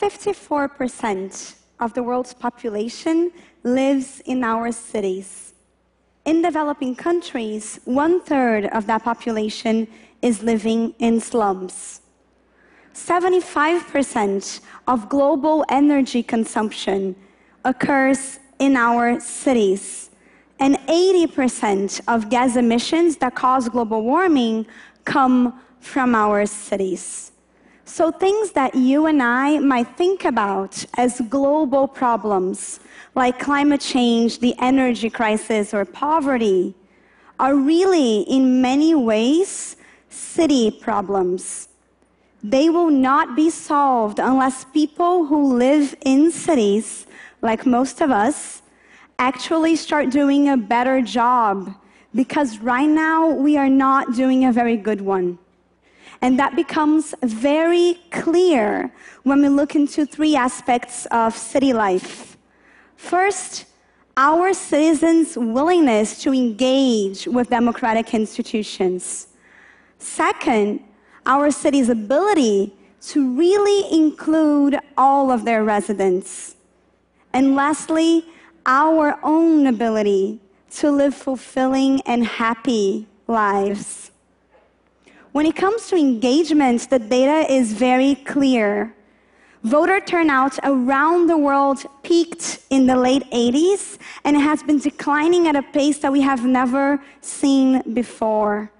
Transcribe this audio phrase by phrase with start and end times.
[0.00, 3.30] 54% of the world's population
[3.62, 5.52] lives in our cities.
[6.24, 9.86] In developing countries, one third of that population
[10.22, 12.00] is living in slums.
[12.94, 17.14] 75% of global energy consumption
[17.64, 20.10] occurs in our cities,
[20.58, 24.66] and 80% of gas emissions that cause global warming
[25.04, 27.32] come from our cities.
[27.92, 32.78] So, things that you and I might think about as global problems,
[33.16, 36.72] like climate change, the energy crisis, or poverty,
[37.40, 39.74] are really, in many ways,
[40.08, 41.68] city problems.
[42.44, 47.06] They will not be solved unless people who live in cities,
[47.42, 48.62] like most of us,
[49.18, 51.74] actually start doing a better job.
[52.14, 55.40] Because right now, we are not doing a very good one.
[56.22, 62.36] And that becomes very clear when we look into three aspects of city life.
[62.96, 63.64] First,
[64.16, 69.28] our citizens' willingness to engage with democratic institutions.
[69.98, 70.80] Second,
[71.24, 76.56] our city's ability to really include all of their residents.
[77.32, 78.26] And lastly,
[78.66, 80.40] our own ability
[80.72, 84.10] to live fulfilling and happy lives.
[85.32, 88.92] When it comes to engagement, the data is very clear.
[89.62, 95.54] Voter turnout around the world peaked in the late 80s and has been declining at
[95.54, 98.72] a pace that we have never seen before.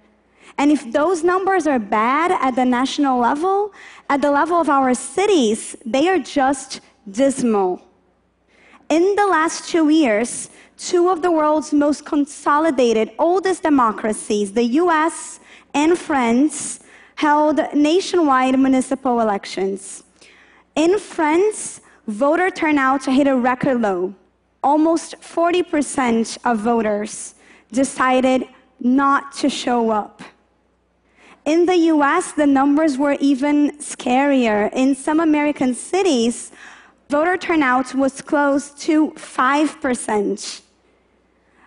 [0.57, 3.73] And if those numbers are bad at the national level,
[4.09, 7.81] at the level of our cities, they are just dismal.
[8.91, 15.39] In the last two years, two of the world's most consolidated, oldest democracies, the US
[15.73, 16.81] and France
[17.15, 20.03] held nationwide municipal elections.
[20.75, 24.13] In France, voter turnout hit a record low.
[24.61, 27.35] Almost 40% of voters
[27.71, 28.43] decided
[28.81, 30.21] not to show up.
[31.45, 34.69] In the US, the numbers were even scarier.
[34.73, 36.51] In some American cities,
[37.11, 40.61] voter turnout was close to 5%.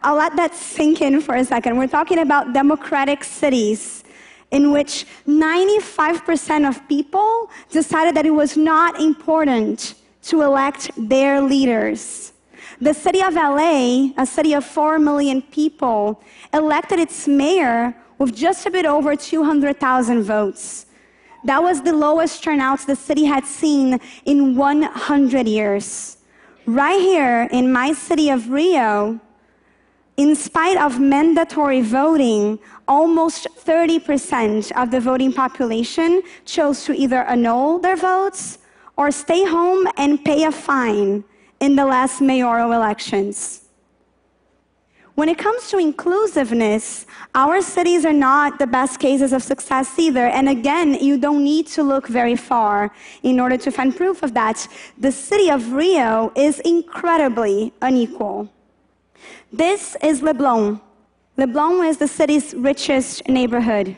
[0.03, 1.77] I'll let that sink in for a second.
[1.77, 4.05] We're talking about democratic cities
[4.51, 12.33] in which 95% of people decided that it was not important to elect their leaders.
[12.81, 16.23] The city of LA, a city of 4 million people,
[16.55, 20.87] elected its mayor with just a bit over 200,000 votes.
[21.45, 26.17] That was the lowest turnout the city had seen in 100 years.
[26.67, 29.21] Right here in my city of Rio,
[30.17, 37.79] in spite of mandatory voting, almost 30% of the voting population chose to either annul
[37.79, 38.59] their votes
[38.97, 41.25] or stay home and pay a fine
[41.61, 43.64] in the last mayoral elections.
[45.15, 50.27] When it comes to inclusiveness, our cities are not the best cases of success either.
[50.27, 52.91] And again, you don't need to look very far
[53.23, 54.67] in order to find proof of that.
[54.99, 58.51] The city of Rio is incredibly unequal.
[59.53, 60.81] This is Leblon.
[61.39, 63.97] Leblon is the city's richest neighborhood.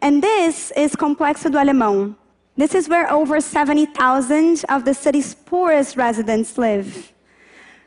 [0.00, 2.16] And this is Complexo do Alemão.
[2.56, 7.13] This is where over 70,000 of the city's poorest residents live.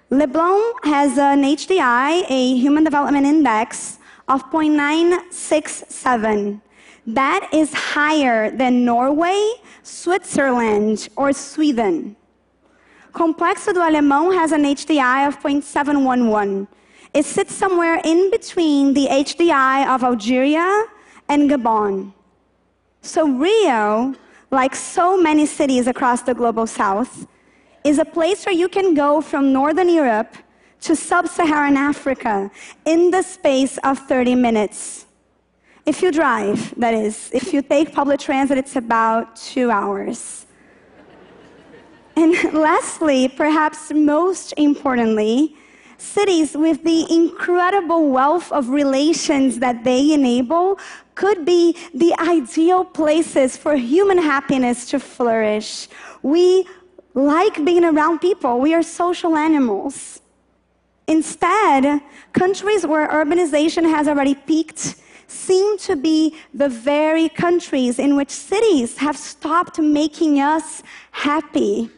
[0.10, 6.62] Leblon has an HDI, a Human Development Index, of 0.967.
[7.06, 12.16] That is higher than Norway, Switzerland, or Sweden.
[13.12, 16.70] Complexo do Alemão has an HDI of 0.711.
[17.14, 20.86] It sits somewhere in between the HDI of Algeria
[21.28, 22.14] and Gabon.
[23.02, 24.16] So, Rio,
[24.52, 27.28] like so many cities across the global south,
[27.84, 30.36] is a place where you can go from Northern Europe
[30.82, 32.52] to Sub Saharan Africa
[32.86, 35.06] in the space of 30 minutes.
[35.86, 37.30] If you drive, that is.
[37.34, 40.46] If you take public transit, it's about two hours.
[42.16, 45.56] And lastly, perhaps most importantly,
[45.98, 50.80] cities with the incredible wealth of relations that they enable
[51.16, 55.88] could be the ideal places for human happiness to flourish.
[56.22, 56.68] We
[57.18, 60.22] like being around people, we are social animals.
[61.08, 62.00] Instead,
[62.32, 68.98] countries where urbanization has already peaked seem to be the very countries in which cities
[68.98, 71.90] have stopped making us happy.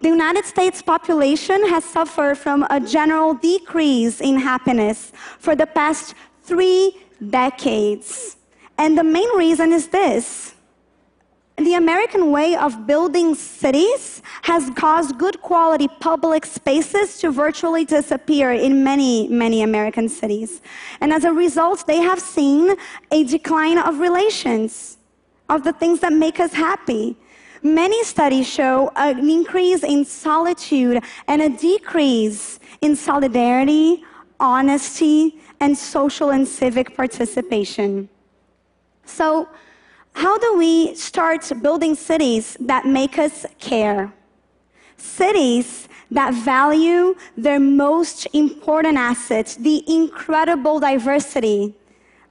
[0.00, 6.14] The United States population has suffered from a general decrease in happiness for the past
[6.44, 6.96] three
[7.28, 8.38] decades.
[8.78, 10.54] And the main reason is this
[11.66, 18.52] the American way of building cities has caused good quality public spaces to virtually disappear
[18.52, 20.62] in many, many American cities.
[21.00, 22.76] And as a result, they have seen
[23.10, 24.98] a decline of relations,
[25.48, 27.16] of the things that make us happy.
[27.62, 34.02] Many studies show an increase in solitude and a decrease in solidarity,
[34.38, 38.08] honesty, and social and civic participation.
[39.04, 39.48] So,
[40.12, 44.12] how do we start building cities that make us care?
[44.96, 51.74] Cities that value their most important asset, the incredible diversity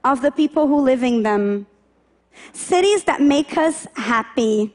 [0.04, 1.66] of the people who live in them.
[2.52, 4.72] Cities that make us happy.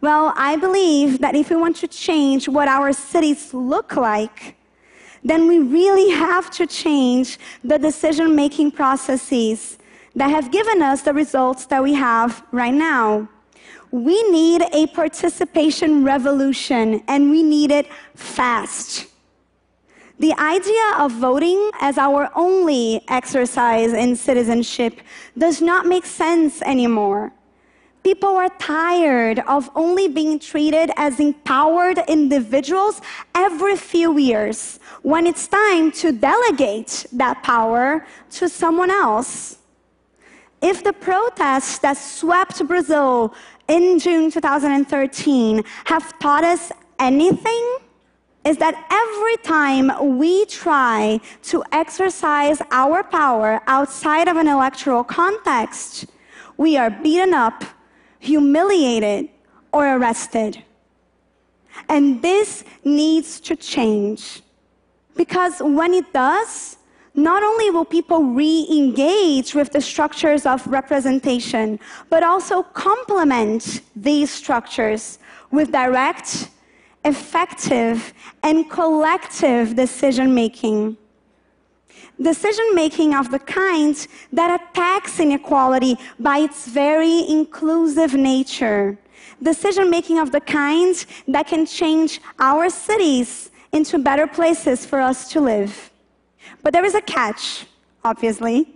[0.00, 4.56] Well, I believe that if we want to change what our cities look like,
[5.22, 9.76] then we really have to change the decision making processes
[10.20, 13.26] that have given us the results that we have right now.
[13.90, 19.06] We need a participation revolution, and we need it fast.
[20.18, 25.00] The idea of voting as our only exercise in citizenship
[25.38, 27.32] does not make sense anymore.
[28.04, 33.00] People are tired of only being treated as empowered individuals
[33.34, 39.59] every few years when it's time to delegate that power to someone else.
[40.62, 43.34] If the protests that swept Brazil
[43.68, 47.78] in June 2013 have taught us anything,
[48.44, 56.06] is that every time we try to exercise our power outside of an electoral context,
[56.56, 57.64] we are beaten up,
[58.18, 59.28] humiliated,
[59.72, 60.62] or arrested.
[61.88, 64.42] And this needs to change.
[65.16, 66.76] Because when it does,
[67.14, 71.78] not only will people re engage with the structures of representation,
[72.08, 75.18] but also complement these structures
[75.50, 76.48] with direct,
[77.04, 78.12] effective,
[78.42, 80.96] and collective decision making.
[82.20, 88.98] Decision making of the kind that attacks inequality by its very inclusive nature.
[89.42, 95.30] Decision making of the kind that can change our cities into better places for us
[95.32, 95.89] to live.
[96.62, 97.66] But there is a catch,
[98.04, 98.68] obviously.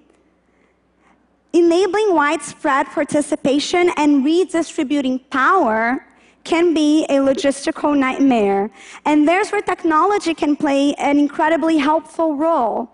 [1.53, 6.05] Enabling widespread participation and redistributing power
[6.43, 8.71] can be a logistical nightmare.
[9.05, 12.91] And there's where technology can play an incredibly helpful role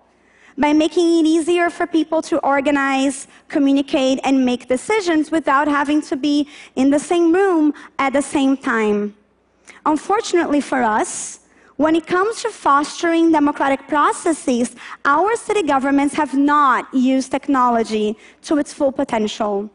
[0.57, 6.17] by making it easier for people to organize, communicate, and make decisions without having to
[6.17, 6.47] be
[6.77, 9.17] in the same room at the same time.
[9.87, 11.40] Unfortunately for us,
[11.81, 18.59] when it comes to fostering democratic processes, our city governments have not used technology to
[18.59, 19.71] its full potential.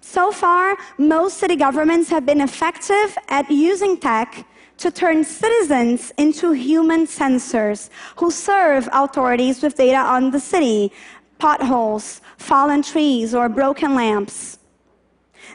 [0.00, 4.46] So far, most city governments have been effective at using tech
[4.78, 10.92] to turn citizens into human sensors who serve authorities with data on the city,
[11.40, 14.58] potholes, fallen trees, or broken lamps.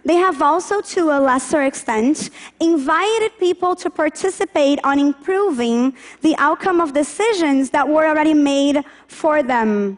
[0.06, 2.30] They have also, to a lesser extent,
[2.60, 9.44] invited people to participate on improving the outcome of decisions that were already made for
[9.44, 9.98] them.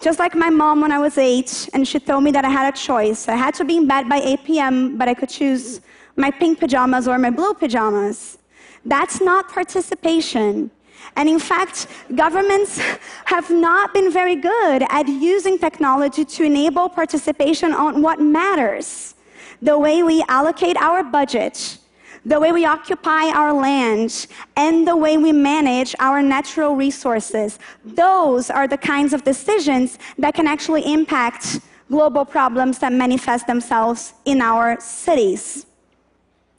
[0.00, 2.72] Just like my mom when I was eight, and she told me that I had
[2.72, 3.28] a choice.
[3.28, 5.80] I had to be in bed by 8 p.m., but I could choose
[6.16, 8.38] my pink pajamas or my blue pajamas.
[8.84, 10.70] That's not participation.
[11.16, 12.80] And in fact, governments
[13.24, 19.14] have not been very good at using technology to enable participation on what matters
[19.62, 21.78] the way we allocate our budget,
[22.24, 24.26] the way we occupy our land,
[24.56, 27.58] and the way we manage our natural resources.
[27.84, 34.12] Those are the kinds of decisions that can actually impact global problems that manifest themselves
[34.24, 35.66] in our cities.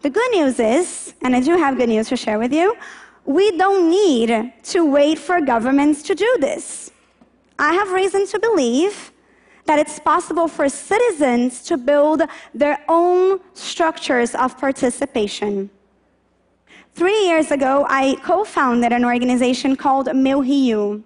[0.02, 2.76] The good news is, and I do have good news to share with you,
[3.28, 6.92] we don't need to wait for governments to do this.
[7.60, 9.12] I have reason to believe
[9.66, 12.22] that it's possible for citizens to build
[12.54, 15.70] their own structures of participation.
[16.96, 21.04] Three years ago, I co founded an organization called Meu Rio.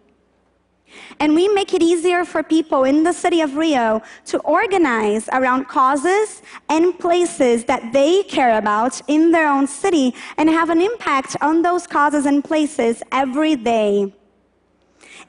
[1.19, 5.67] And we make it easier for people in the city of Rio to organize around
[5.67, 11.35] causes and places that they care about in their own city and have an impact
[11.41, 14.11] on those causes and places every day.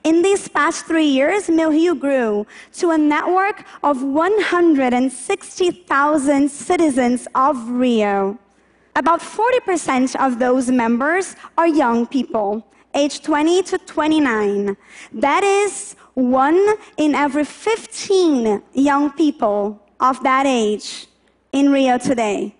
[0.04, 7.69] In these past three years, Meu Rio grew to a network of 160,000 citizens of
[7.69, 8.37] Rio.
[8.97, 14.76] About 40% of those members are young people age 20 to 29.
[15.12, 21.06] That is one in every 15 young people of that age
[21.52, 22.54] in Rio today.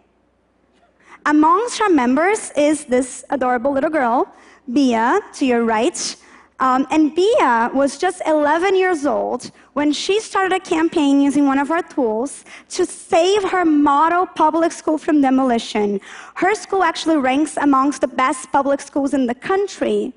[1.27, 4.27] Amongst our members is this adorable little girl,
[4.73, 6.17] Bia, to your right.
[6.59, 11.59] Um, and Bia was just 11 years old when she started a campaign using one
[11.59, 16.01] of our tools to save her model public school from demolition.
[16.35, 20.13] Her school actually ranks amongst the best public schools in the country.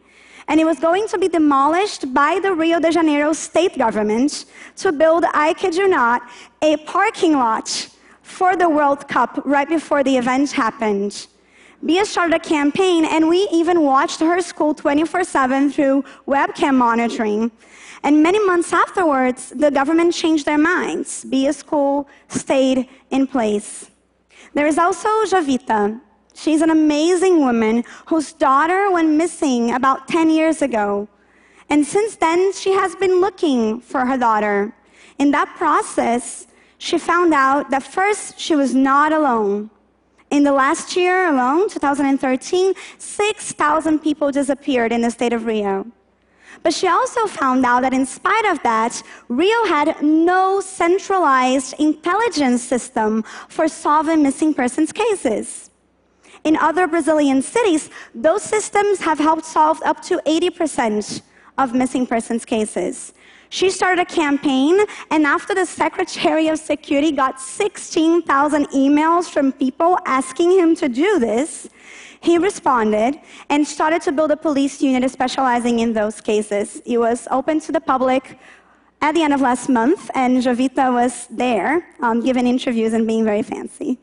[0.48, 4.46] And it was going to be demolished by the Rio de Janeiro state government
[4.78, 6.22] to build, I kid you not,
[6.62, 7.90] a parking lot
[8.22, 11.28] for the World Cup right before the event happened.
[11.84, 17.52] Bia started a campaign, and we even watched her school 24 7 through webcam monitoring.
[18.04, 21.26] And many months afterwards, the government changed their minds.
[21.26, 23.90] Bia's school stayed in place.
[24.54, 26.00] There is also Jovita.
[26.36, 31.08] She's an amazing woman whose daughter went missing about 10 years ago.
[31.70, 34.76] And since then, she has been looking for her daughter.
[35.18, 39.70] In that process, she found out that first she was not alone.
[40.30, 45.88] In the last year alone, 2013, 6,000 people disappeared in the state of Rio.
[46.64, 52.62] But she also found out that in spite of that, Rio had no centralized intelligence
[52.62, 55.65] system for solving missing persons cases.
[56.46, 61.22] In other Brazilian cities, those systems have helped solve up to 80%
[61.58, 63.14] of missing persons cases.
[63.50, 64.78] She started a campaign,
[65.10, 71.18] and after the Secretary of Security got 16,000 emails from people asking him to do
[71.18, 71.68] this,
[72.22, 76.82] he responded and started to build a police unit specializing in those cases.
[76.86, 78.38] It was open to the public
[79.02, 83.24] at the end of last month, and Jovita was there um, giving interviews and being
[83.24, 83.98] very fancy.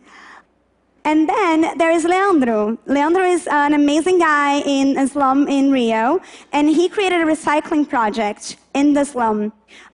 [1.04, 2.78] And then there is Leandro.
[2.86, 6.20] Leandro is an amazing guy in a slum in Rio,
[6.52, 9.52] and he created a recycling project in the slum.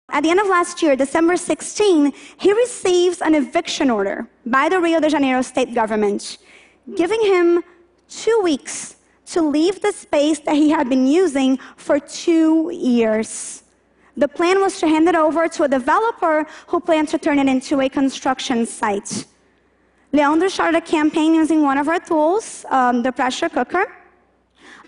[0.10, 4.80] At the end of last year, December 16, he receives an eviction order by the
[4.80, 6.38] Rio de Janeiro state government,
[6.96, 7.64] giving him
[8.10, 8.98] two weeks
[9.28, 13.64] to leave the space that he had been using for two years.
[14.16, 17.48] The plan was to hand it over to a developer who planned to turn it
[17.48, 19.26] into a construction site.
[20.14, 23.86] Leandro started a campaign using one of our tools, um, the pressure cooker,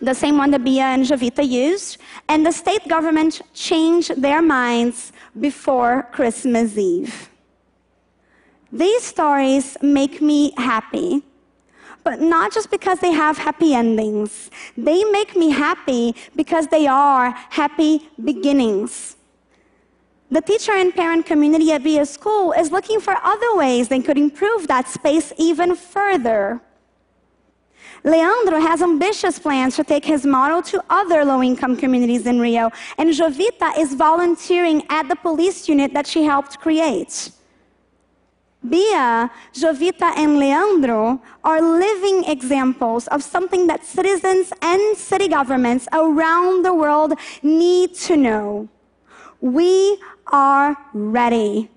[0.01, 1.97] the same one that Bia and Jovita used,
[2.29, 7.29] and the state government changed their minds before Christmas Eve.
[8.71, 11.23] These stories make me happy,
[12.03, 14.49] but not just because they have happy endings.
[14.77, 19.17] They make me happy because they are happy beginnings.
[20.31, 24.17] The teacher and parent community at Bia School is looking for other ways they could
[24.17, 26.61] improve that space even further.
[28.03, 32.69] Leandro has ambitious plans to take his model to other low income communities in Rio,
[32.97, 37.31] and Jovita is volunteering at the police unit that she helped create.
[38.67, 46.63] Bia, Jovita, and Leandro are living examples of something that citizens and city governments around
[46.63, 48.69] the world need to know.
[49.41, 49.97] We
[50.31, 51.69] are ready.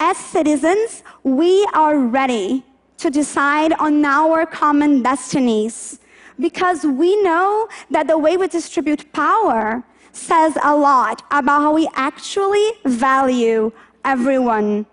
[0.00, 2.64] As citizens, we are ready
[2.98, 6.00] to decide on our common destinies
[6.38, 11.88] because we know that the way we distribute power says a lot about how we
[11.94, 13.72] actually value
[14.04, 14.86] everyone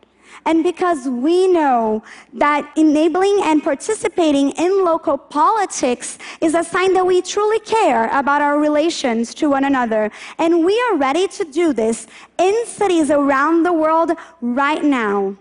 [0.45, 7.05] and because we know that enabling and participating in local politics is a sign that
[7.05, 10.11] we truly care about our relations to one another.
[10.37, 12.07] And we are ready to do this
[12.37, 15.35] in cities around the world right now.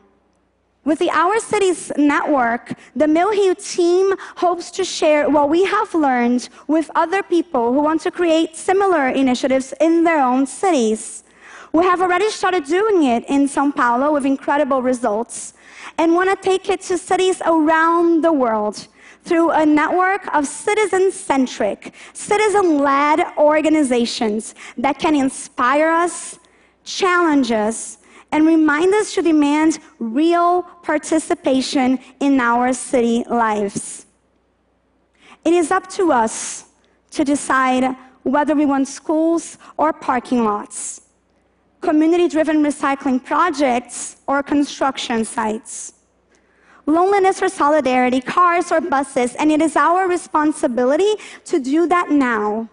[0.85, 6.49] With the Our Cities network, the Rio team hopes to share what we have learned
[6.67, 11.25] with other people who want to create similar initiatives in their own cities.
[11.73, 15.53] We have already started doing it in Sao Paulo with incredible results
[15.99, 18.89] and want to take it to cities around the world
[19.25, 26.39] through a network of citizen centric, citizen led organizations that can inspire us,
[26.85, 27.99] challenge us,
[28.33, 34.07] and remind us to demand real participation in our city lives.
[35.45, 36.65] It is up to us
[37.11, 41.08] to decide whether we want schools or parking lots
[41.81, 45.95] community driven recycling projects, or construction sites.
[46.87, 52.69] Loneliness or solidarity, cars or buses, and it is our responsibility to do that now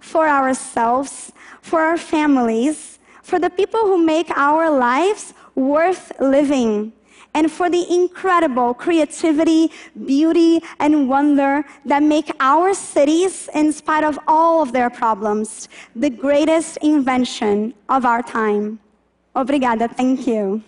[0.00, 6.92] for ourselves, for our families, for the people who make our lives worth living
[7.34, 9.70] and for the incredible creativity,
[10.06, 16.10] beauty, and wonder that make our cities, in spite of all of their problems, the
[16.10, 18.78] greatest invention of our time.
[19.34, 20.62] Obrigada, thank you.